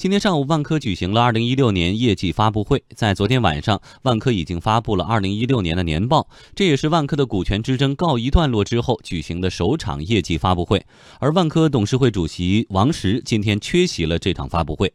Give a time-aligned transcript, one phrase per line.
[0.00, 2.82] 今天上午，万科举行了二零一六年业绩发布会。
[2.96, 10.82] 在昨天晚上，万科已经发布了二零一六年的年报，这也是万科的股权之争告一段落之后举行的首场业绩发布会。
[11.18, 14.90] 而万科董事会主席王石今天缺席了这场发布会。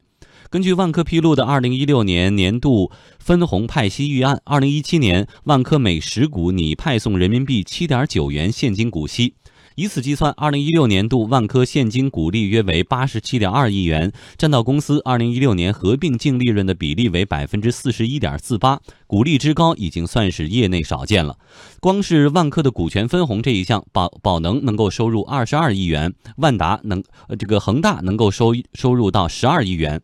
[0.49, 9.35] 根据万科披露的二零一六年年度分红派息预案，二零一七年万科每十股拟派送人民币七点九元现金股息。
[9.75, 21.37] 以此计算，二零一六年度万科现金股利约为八十七点二亿元，占到公司二零一六年合并净利润的比例为百分之四十一点四八，股利之高已经算是业内少见了。
[21.81, 30.01] 光是万科的股权分红这一项，宝宝能能够收入二十二亿元，万达能呃这个恒大能够收收入到十二亿元。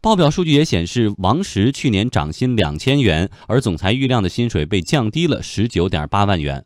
[0.00, 6.64] 报表数据也显示，王石去年涨薪两千元，而总裁郁亮的薪水被降低了十九点八万元。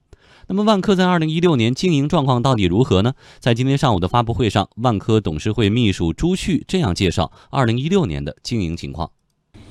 [0.53, 3.15] 那么，万科在二零一六年经营状况到底如何呢？
[3.39, 9.11] 在今天上午的发布会上，万科董事会秘书朱旭这样介绍二零一六年的经营情况。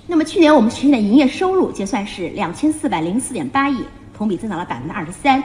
[0.07, 3.77] 那么，去年我们实现的营业收入结算是两千四百零四点八亿，
[4.11, 5.43] 同比增长了百分之二十三。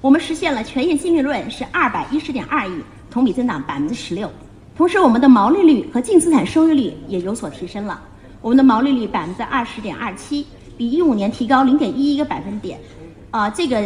[0.00, 4.28] 我们实现了全业净利润是二百一十点二亿，同比增长百分之十六。
[4.76, 8.02] 同时，我们的毛利率和净资产收益率也有所提升了。
[8.42, 10.44] 我们的毛利率百分之二十点二七，
[10.76, 12.76] 比一五年提高零点一一个百分点。
[13.30, 13.78] 啊，这个。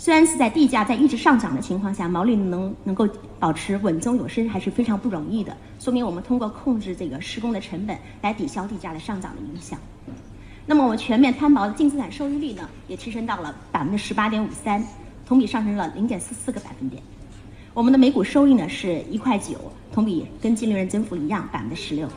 [0.00, 3.06] 虽然是在地价在一直上涨的情况下，毛利能能够
[3.40, 5.54] 保持稳中有升，还是非常不容易的。
[5.80, 9.76] 说明我们通过控制这个施工的成本来抵消地价的上涨的影响。
[10.66, 14.80] 那么我们全面摊薄的净资产收益率呢，也提升到了百分之十八点五三，
[15.26, 17.02] 同比上升了零点四四个百分点。
[17.74, 19.58] 我们的每股收益呢是一块九，
[19.92, 22.08] 同比跟净利润增幅一样，百分之十六。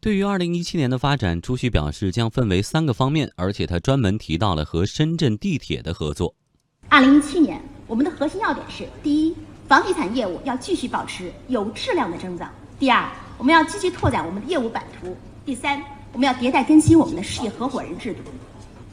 [0.00, 6.34] 对于二零一七年的发展，朱旭表示将分为三个方面，而且他专门提到了和深圳地铁的合作。
[6.94, 9.34] 二零一七年，我们的核心要点是：第一，
[9.66, 12.46] 房地产业务要继续保持有质量的增长；
[12.78, 13.04] 第二，
[13.36, 15.08] 我们要积极拓展我们的业务版图；
[15.44, 18.20] 第三，我们要迭代更新我们的事业合伙人制度。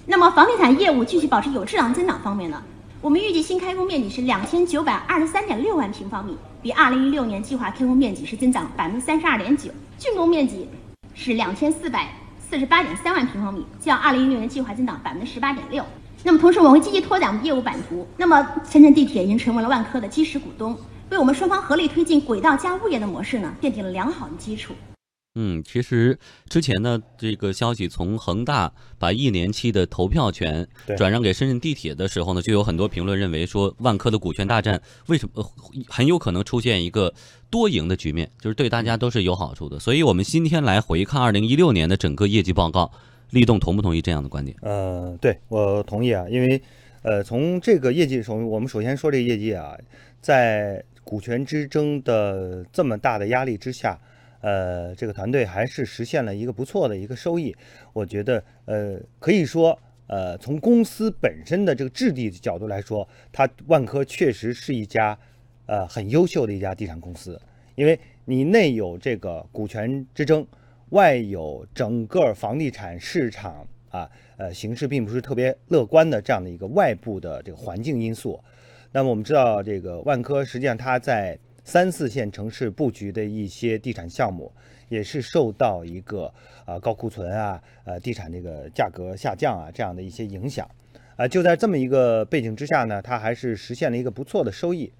[0.08, 2.60] 那么，房地产业务继续保持有质量增长方面呢？
[3.02, 9.70] 我们预计新开工面积是两千九百二十三点六万平方米，比二零一六年计划开工面积是增长百分之三十二点九；
[10.00, 10.68] 竣工面积
[11.14, 12.12] 是两千四百
[12.50, 15.86] 四十八点三万平方米，较二零一六年计划增长百分之十八点六。
[16.24, 18.08] 那么同时，我们会积极拓展我们业务版图。
[18.18, 20.78] 那么，深圳地铁已经成为了万科的基石股东，
[21.10, 24.74] 为我们双方合力推进轨道加物业的模式呢，奠定了良好的基础。
[25.36, 30.68] 嗯，其实之前呢，这个消息从恒大把一年期的投票权
[30.98, 35.44] 转让给深圳地铁的时候呢，就有很多评论认为说，万科的股权大战为什么
[35.88, 37.14] 很有可能出现一个
[37.50, 39.80] 多赢的局面，就是对大家都是有好处的。
[39.80, 42.92] 所以，我们今天来回看二零一六年的整个业绩报告。
[43.32, 44.56] 立栋同不同意这样的观点？
[44.62, 46.62] 呃，对我同意啊，因为，
[47.02, 49.78] 呃，从这个业绩首，我们首先说这个业绩啊，
[50.20, 53.98] 在股权之争的这么大的压力之下，
[54.42, 57.56] 呃，这个团队还是实现了一个不错的一个收益。
[57.94, 65.18] 我觉得，呃，可以说，呃，从公司本身的这个质地的角度来说，它万科确实是一家，
[65.68, 67.40] 呃，很优秀的一家地产公司，
[67.76, 70.46] 因为你内有这个股权之争。
[70.92, 78.40] 外有整个房地产市场啊，呃，形势并不是特别乐观的这样的一个外部的这个环境因素。
[78.92, 84.52] 那么我们知道，这个万科实际上它在三四线城市布局的一些地产项目，
[84.90, 86.34] 也是受到一个
[86.66, 90.70] 啊高库存啊，呃，地产这个价格下降啊这样的一些影响。
[91.16, 94.92] 啊，就在这么一个背景之下呢，它还是实现了一个不错的收益。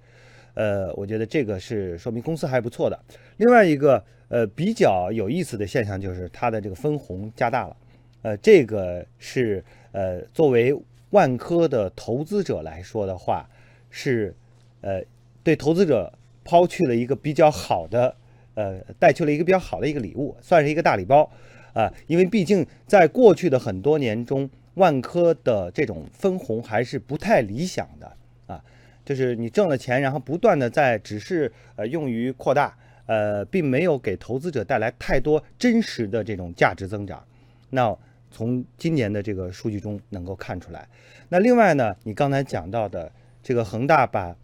[0.54, 2.98] 呃，我觉得这个是说明公司还不错的。
[3.36, 4.04] 另外一个。
[4.32, 7.76] 呃，比较有意思的现象就是它的这个分红加大了，
[8.22, 10.74] 呃，这个是呃作为
[11.10, 13.46] 万科的投资者来说的话，
[13.90, 14.34] 是
[14.80, 15.02] 呃
[15.42, 16.10] 对投资者
[16.42, 18.16] 抛去了一个比较好的
[18.54, 21.30] 呃带去了一个比较好的一个礼物，算是一个大礼包
[21.74, 28.64] 啊，因为毕竟在过去的很多年中，万科的这种分红还是不太理想的啊，
[29.04, 32.76] 就是你挣了钱，然后不断的在只是呃用于扩大。
[33.06, 37.22] 呃，并没有给投资者带来太多真实的这种价值增长。
[37.70, 37.94] 那
[38.30, 40.88] 从今年的这个数据中能够看出来。
[41.28, 43.10] 那另外呢，你刚才讲到的
[43.42, 44.34] 这个恒大把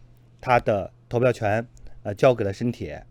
[0.41, 1.65] 它的投票权
[2.03, 3.03] 呃交给了深铁，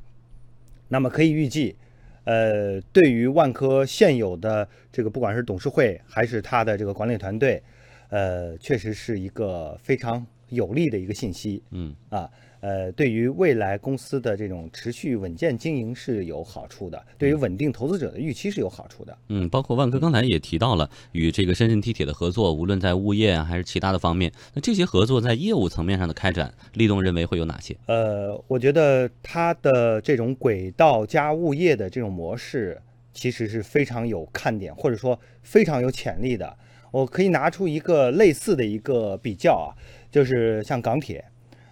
[0.89, 1.77] 那么可以预计，
[2.25, 7.63] 呃，对于万科现有的这个不管是董事会还是它的这个管理团队，
[8.09, 11.61] 呃，确实是一个非常有利的一个信息。
[11.71, 12.29] 嗯啊，
[12.59, 19.17] 呃，对于未来公司的这种持续稳健经营是有好处的，对于稳定投资者的预期是有好处的。
[19.29, 27.75] 嗯，包括万科刚才也提到了与这个深圳地铁的合作，无论在物业啊还是其他的方面，那这些合作在业务层面上的开展，立栋认为会有哪些？
[27.85, 32.81] 呃，我觉得它的这种轨道加物业的这种模式，
[33.13, 36.57] 其实是非常有看点，或者说非常有潜力的。
[36.89, 39.75] 我可以拿出一个类似的一个比较啊，
[40.11, 41.23] 就是像港铁。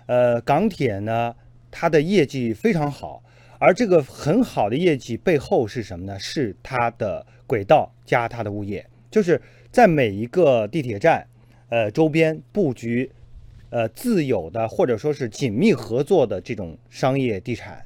[0.07, 1.35] 呃，港铁呢，
[1.71, 3.23] 它的业绩非常好，
[3.57, 6.19] 而这个很好的业绩背后是什么呢？
[6.19, 9.41] 是它的轨道加它的物业，就是
[9.71, 11.25] 在每一个地铁站，
[11.69, 13.11] 呃，周边布局，
[13.71, 17.83] 呃，自有的或者说是紧密合作的这种商业地产，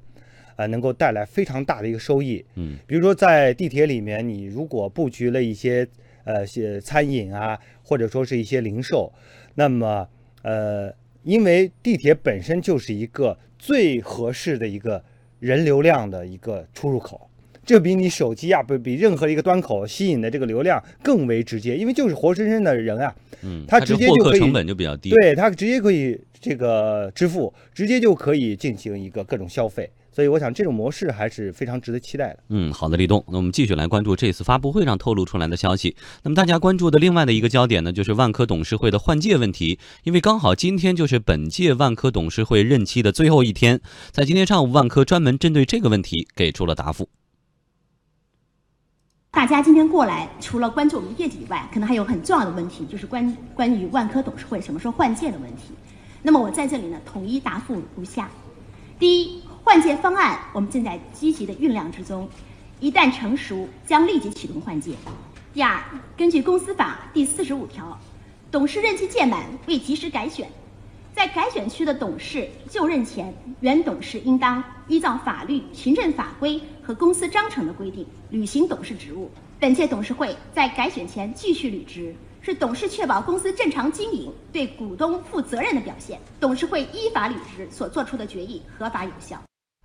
[0.57, 2.45] 呃，能够带来非常大的一个收益。
[2.55, 5.87] 嗯，比如说在地铁里面，你如果布局了一些
[6.25, 9.13] 呃些餐饮啊，或者说是一些零售，
[9.55, 10.05] 那么
[10.43, 10.93] 呃。
[11.23, 15.03] 因为地铁本身就是一个最合适的一个
[15.39, 17.29] 人流量的一个出入口，
[17.65, 29.91] 这比你手机啊，不比任何一个端口吸引的这个流量更为直接，因为就是活生生的人啊，嗯，他直接就可以成本就比较低，对他直接可以这个支付，直接就可以进行一个各种消费。
[30.11, 32.39] 所以我想这种模式还是非常值得期待的。
[32.49, 33.23] 嗯，好的，立冬。
[33.29, 35.95] 那我们继续来关注这次发布会上透露出来的消息。
[36.23, 39.79] 那么大家关注的另外的一个焦点呢，就是万科董事会的换届问题。
[40.03, 43.79] 因为刚好今天就是本届万科董事会任期的最后一天，
[44.11, 47.07] 在今天上午，万科专门针对这个问题给出了答复。
[49.31, 55.73] 大家今天过来，除了关注我们业绩以外，可能还有很重要的问题，就是关关于万科董事会什么时候换届的问题。
[56.23, 58.29] 那么我在这里呢，统一答复如下：
[58.97, 59.41] 第一。
[59.69, 62.27] 换届方案我们正在积极的酝酿之中，
[62.79, 64.95] 一旦成熟将立即启动换届。
[65.53, 65.79] 第二，
[66.17, 67.95] 根据公司法第四十五条，
[68.49, 70.49] 董事任期届满未及时改选，
[71.13, 79.29] 在改选区的董事就任前，原董事应当依照法律、行政法规和公司章程的规定履行董事职务。
[79.59, 82.15] 本届董事会在改选前继续履职。
[82.41, 86.19] 是董事确保公司正常经营、对股东负责任的表现。
[86.39, 89.39] 董事会依法履职所做出的决议合法有效。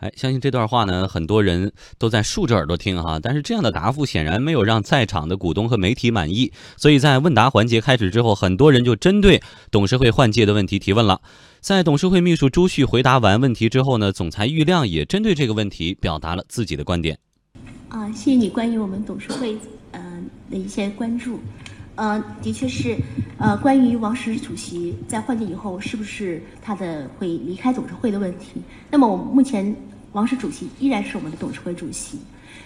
[0.04, 3.18] 哎，相信这段话呢，很多人都在竖着耳朵听哈。
[3.22, 11.22] 但是这样的答复显然没有让在场的股东和媒体满意，所以在问答环节开始之后，很多人就针对董事会换届的问题提问了。
[11.60, 17.18] 在董事会秘书朱旭回答完问题之后呢，总裁郁亮也针对这个问题表达了自己的观点。
[17.88, 19.56] 啊，谢谢你关于我们董事会
[19.92, 21.40] 嗯的一些关注。
[21.96, 22.96] 呃，的确是，
[23.38, 28.60] 呃，关于王石主席在换届以后是不是他的会离开董事会的问题。
[28.90, 29.72] 那么，我目前
[30.14, 32.18] 王石主席依然是我们的董事会主席。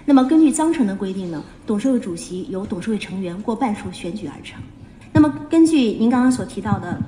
[0.04, 4.60] 那么，根据章程的规定呢，董事会主席由董事会成员过半数选举而成。
[5.12, 7.00] 那么，根据您刚刚所提到的，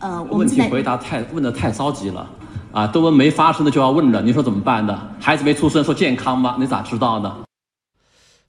[0.00, 2.28] 呃，我们问题回答太问的太着急了
[2.72, 5.08] 啊，都问没发生的就要问了，你说怎么办呢？
[5.20, 6.56] 孩子没出生说健康吗？
[6.58, 7.44] 你咋知道呢？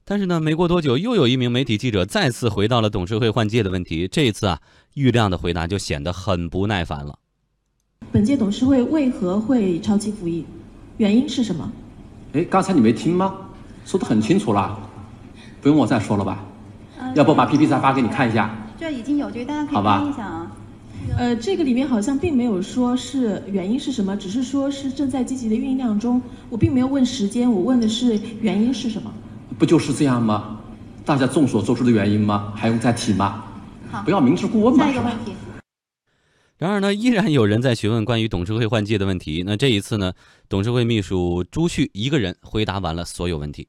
[0.04, 4.08] 但是呢，没过多久，又有一名媒体记者再次回到了董事会换届的问题。
[4.08, 4.60] 这一次啊，
[4.94, 7.16] 郁亮的回答就显得很不耐烦了。
[8.10, 10.44] 本届董事会为何会超期服役？
[10.98, 11.70] 原因是什么？
[12.32, 13.34] 哎，刚才你没听吗？
[13.84, 14.78] 说的很清楚了，
[15.60, 16.38] 不用我再说了吧？
[17.14, 18.50] 要不把 PPT 再发给你看一下？
[18.78, 20.52] 这已经有，这个大家可以看一下啊。
[21.16, 26.20] 呃，这个里面好像并没有说是原因是什么，只是说是正在积极的酝酿中。
[26.50, 29.12] 我并没有问时间，我问的是原因是什么。
[29.58, 30.56] 不就是这样吗？
[31.04, 32.52] 大家众所周知的原因吗？
[32.56, 33.44] 还用再提吗？
[33.92, 34.84] 好，不要明知故问嘛。
[34.84, 35.32] 下一个问题。
[36.58, 39.42] 然而呢，依然有人在询问关于董事会换届的问题。
[39.44, 40.14] 那这一次呢，
[40.48, 43.68] 董事会秘书朱旭一个人回答完了所有问题。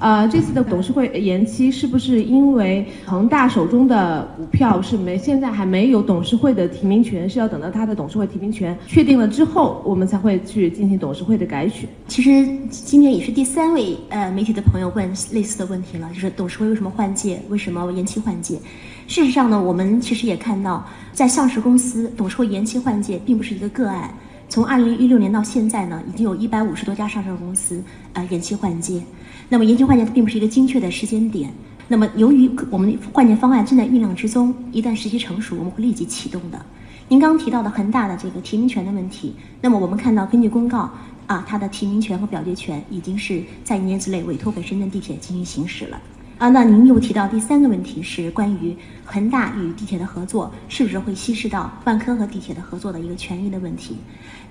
[0.00, 11.86] 呃，这次的董事会延期是不是因为恒大手中的股票是没现在还没有董事会的提名权，是要等到他的董事会提名权确定了之后，我们才会去进行董事会的改选。
[12.08, 18.58] 其实今天也是第三位呃媒体的朋友问类似的问题了，就是董事会为什么换届，为什么延期换届？
[19.06, 24.08] 事实上呢，我们其实也看到，在上市公司董事会延期换届并不是一个个案，
[24.50, 27.80] 从二零一六年到现在呢，已经有一百五十多家上市公司
[28.14, 29.00] 呃延期换届。
[29.48, 31.52] 那么延期换届它并不是一个精确的时间点。
[31.86, 36.60] 那么由于我们的换届方案正在酝酿之中，一旦时机成熟，我们会立即启动的。
[37.06, 40.90] 您刚提到的恒大的这个提名权的问题，那么我们看到根据公告
[41.28, 46.00] 啊，它的提名权和表决权已经是在一年之内委托给深圳地铁进行行使了。
[46.38, 53.96] 啊，那您又提到第三个问题是关于恒大与地铁的合作是不是会稀释到万科和地铁的合作的一个权益的问题？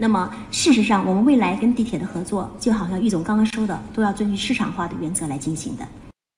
[0.02, 5.86] 那么事实上，我们未来跟地铁的合作，就好像玉总刚刚说的，都要遵循市场化的原则来进行的。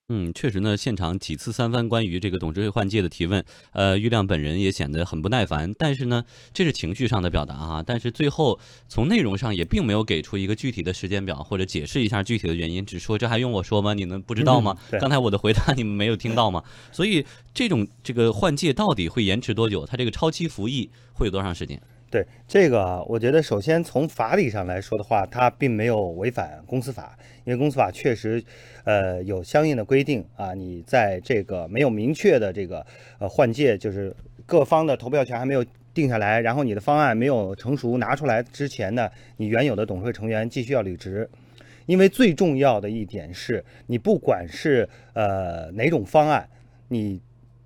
[0.08, 5.72] 嗯，确实呢，现场几次三番关于这个董事会换届的提问，呃，郁亮本人也显得很不耐烦。
[5.78, 7.84] 但是呢，这是情绪上的表达啊。
[7.86, 13.94] 但是最后从内容上也并没有给出一个具体的时间表或者解释一下具体的原因，只说这还用我说吗？
[13.94, 14.76] 你们不知道吗？
[15.00, 16.62] 刚才我的回答你们没有听到吗？
[16.90, 19.86] 所以这种这个换届到底会延迟多久？
[19.86, 21.80] 它这个超期服役会有多长时间？
[22.12, 28.44] 对这个，我觉得首先从法理上来说的话，它并没有违反公司法，因为公司法确实，
[28.84, 30.52] 呃，有相应的规定啊。
[30.52, 32.84] 你在这个没有明确的这个
[33.18, 34.14] 呃换届，就是
[34.44, 35.64] 各方的投票权还没有
[35.94, 41.26] 定下来，然后你的方案没有成熟拿出来之前呢，你原有的董事会成员继续要履职。
[41.86, 46.46] 因为最重要的一点是，你不管是呃哪种方案，
[46.88, 47.22] 你。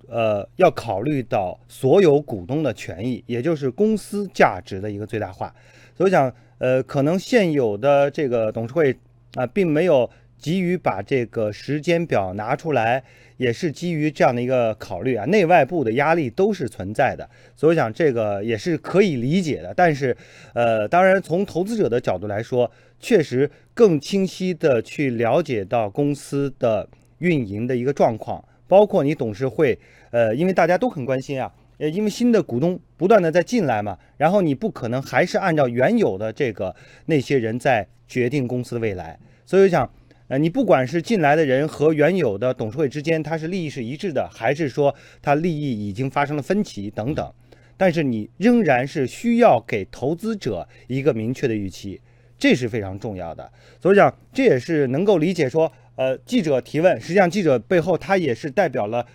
[0.08, 5.54] 呃，要考虑到所有股东的权益，也就是公司价值的一个最大化。
[5.96, 8.96] 所以讲，呃，可能现有的这个董事会
[9.34, 10.08] 啊，并没有
[10.38, 13.02] 急于把这个时间表拿出来，
[13.36, 17.28] 也是基于这样的一个考虑啊，内外部的压力都是存在的。
[17.54, 19.72] 所以想，这个也是可以理解的。
[19.74, 20.16] 但是，
[20.54, 22.70] 呃，当然从投资者的角度来说，
[23.00, 28.44] 确实更清晰的去了解到公司的运营的一个状况。
[28.68, 29.78] 包括你董事会，
[30.10, 36.74] 呃，因为大家都很关心啊，呃，因为新的股东不断的在进来嘛，然后你不可能还是按照原有的这个
[37.06, 39.90] 那些人在决定公司的未来，所以我想，
[40.28, 47.32] 呃，你不管是进来的人和原有的董事会之间，他是利益是一致的，还是说他利益已经发生了分歧等等，
[47.76, 52.00] 但是你仍然是需要给投资者一个明确的预期，
[52.38, 55.70] 这是非常重要的，所以讲这也是能够理解说。
[55.96, 59.06] 呃，记者提问，实际上记者背后他也是代表了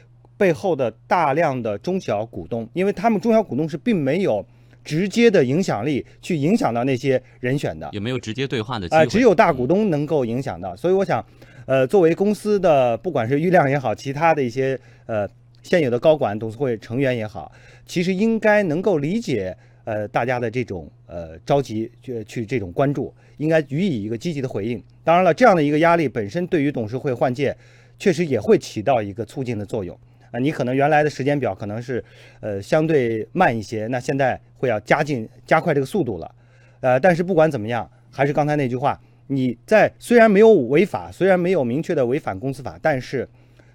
[0.42, 4.44] 背后的大量的中小股东，因为他们中小股东是并没有
[4.84, 10.76] 直接的影响力去影响到那些人选的，也没有直接对话的机会，只有大股东能够影响到。
[10.76, 11.24] 所以我想，
[11.68, 15.30] 呃，作为公司的不管是郁亮也好，其他的一些呃
[15.62, 17.52] 现有的高管、董事会成员也好，
[17.86, 19.56] 其实应该能够理解。
[19.84, 24.82] 呃，大家的这种呃着急去去这种关注，应该予以一个积极的回应。
[25.04, 27.58] 当然了，这样的一个压力本身对于董事会换届，
[27.98, 30.00] 确实也会起到一个促进的作用
[30.32, 30.40] 啊。
[30.40, 32.04] 你可能原来的时间表可能是
[32.40, 36.36] 呃相对慢一些，那现在会要加进加快这个速度了。
[36.80, 43.28] 呃，但是不管怎么样，还是刚才那句话，你在虽然没有违法，虽然没有明确的违反公司法，但是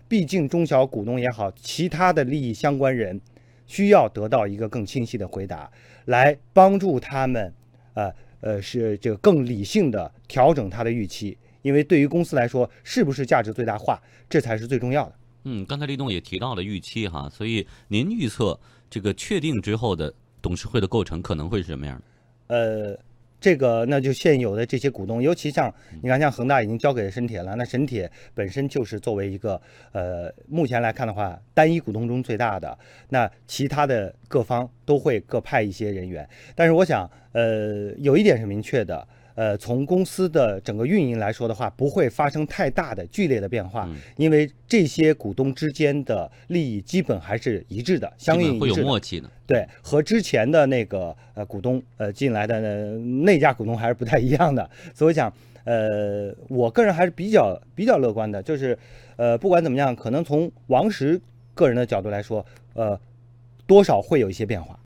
[0.09, 3.21] 毕竟中小股东也好，其他的利益相关人。
[3.69, 5.69] 需要得到一个更清晰的回答，
[6.05, 7.53] 来帮助他们，
[7.95, 15.15] 呃呃，是这个更理性的调整他的预期，因为对于公司来说，是不是价值最大化，这才是最重要的。
[15.49, 18.59] 嗯，刚才立栋也提到了预期哈，所以您预测
[18.91, 20.12] 这个确定之后的
[20.43, 22.55] 董事会的构成可能会是什么样的？
[22.55, 22.99] 呃。
[23.38, 25.73] 这个那就现有的这些股东，尤其像
[26.03, 29.61] 你看，像恒大已经交给沈铁了，那沈铁本身就是作为一个
[29.93, 32.76] 呃，目前来看的话，单一股东中最大的，
[33.11, 36.26] 那其他的各方都会各派一些人员，
[36.57, 39.07] 但是我想，呃，有一点是明确的。
[39.37, 49.31] 呃，从公司的整个运营来说的话，不会发生太大的剧烈的变化，因为这些股东之间的利益基本还是一致的，相应会有默契的。
[49.47, 52.59] 对，和之前的那个呃股东呃进来的
[52.99, 54.69] 那家股东还是不太一样的。
[54.93, 55.33] 所以讲，
[55.64, 58.76] 呃，我个人还是比较比较乐观的，就是
[59.16, 61.21] 呃，不管怎么样，可能从王石
[61.55, 62.99] 个人的角度来说，呃，
[63.66, 64.78] 多少会有一些变化。